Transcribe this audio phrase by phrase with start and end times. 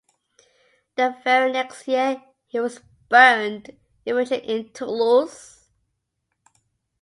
[0.95, 3.69] The very next year he was burnt
[4.03, 5.67] in effigy in Toulouse.